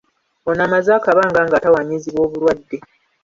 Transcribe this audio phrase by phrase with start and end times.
[0.49, 2.77] Ono amaze akabanga ng'atawanyizibwa obulwadde.